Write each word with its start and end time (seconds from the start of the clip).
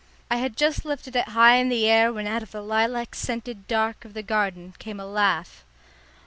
I 0.31 0.37
had 0.37 0.57
just 0.57 0.83
lifted 0.83 1.15
it 1.15 1.27
high 1.27 1.57
in 1.57 1.69
the 1.69 1.87
air 1.87 2.11
when 2.11 2.25
out 2.25 2.41
of 2.41 2.49
the 2.49 2.63
lilac 2.63 3.13
scented 3.13 3.67
dark 3.67 4.03
of 4.03 4.15
the 4.15 4.23
garden 4.23 4.73
came 4.79 4.99
a 4.99 5.05
laugh. 5.05 5.63